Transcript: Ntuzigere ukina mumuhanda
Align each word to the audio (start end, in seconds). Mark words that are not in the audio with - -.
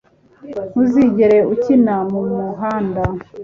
Ntuzigere 0.71 1.37
ukina 1.53 1.95
mumuhanda 2.11 3.03